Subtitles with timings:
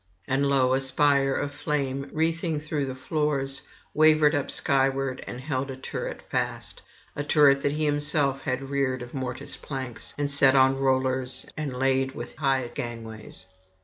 [0.27, 0.73] And lo!
[0.73, 3.61] a spire of flame wreathing through the floors
[3.93, 6.81] wavered up skyward and held a turret fast,
[7.15, 11.77] a turret that he himself had reared of mortised planks and set on rollers and
[11.77, 13.45] laid with high gangways.